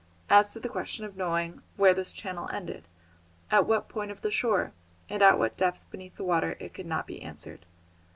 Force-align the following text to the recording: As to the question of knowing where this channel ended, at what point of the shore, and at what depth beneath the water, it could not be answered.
As 0.31 0.51
to 0.53 0.59
the 0.59 0.67
question 0.67 1.05
of 1.05 1.15
knowing 1.15 1.61
where 1.75 1.93
this 1.93 2.11
channel 2.11 2.49
ended, 2.51 2.87
at 3.51 3.67
what 3.67 3.87
point 3.87 4.09
of 4.09 4.21
the 4.21 4.31
shore, 4.31 4.71
and 5.07 5.21
at 5.21 5.37
what 5.37 5.55
depth 5.57 5.87
beneath 5.91 6.15
the 6.15 6.23
water, 6.23 6.57
it 6.59 6.73
could 6.73 6.87
not 6.87 7.05
be 7.05 7.21
answered. 7.21 7.67